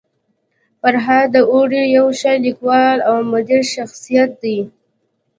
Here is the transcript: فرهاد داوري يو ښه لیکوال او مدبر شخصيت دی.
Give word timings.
فرهاد 0.79 1.27
داوري 1.33 1.83
يو 1.97 2.07
ښه 2.19 2.31
لیکوال 2.45 2.97
او 3.09 3.15
مدبر 3.31 3.63
شخصيت 3.75 4.29
دی. 4.41 4.57